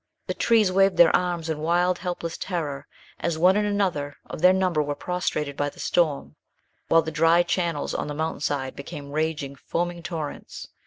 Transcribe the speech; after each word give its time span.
The 0.25 0.33
trees 0.33 0.71
waved 0.71 0.97
their 0.97 1.15
arms 1.15 1.47
in 1.47 1.59
wild, 1.59 1.99
helpless 1.99 2.35
terror 2.35 2.87
as 3.19 3.37
one 3.37 3.55
and 3.55 3.67
another 3.67 4.17
of 4.25 4.41
their 4.41 4.51
number 4.51 4.81
were 4.81 4.95
prostrated 4.95 5.55
by 5.55 5.69
the 5.69 5.79
storm, 5.79 6.37
while 6.87 7.03
the 7.03 7.11
dry 7.11 7.43
channels 7.43 7.93
on 7.93 8.07
the 8.07 8.15
mountain 8.15 8.41
side 8.41 8.75
became 8.75 9.11
raging, 9.11 9.55
foaming 9.55 10.01
torrents. 10.01 10.69